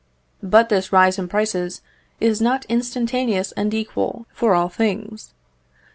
But 0.41 0.69
this 0.69 0.91
rise 0.91 1.19
in 1.19 1.27
prices 1.27 1.83
is 2.19 2.41
not 2.41 2.65
instantaneous 2.65 3.51
and 3.51 3.71
equal 3.71 4.25
for 4.33 4.55
all 4.55 4.67
things. 4.67 5.35